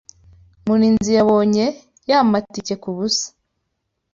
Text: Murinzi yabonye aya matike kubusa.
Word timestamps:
Murinzi 0.65 1.11
yabonye 1.17 1.65
aya 2.05 2.19
matike 2.31 2.75
kubusa. 2.83 3.25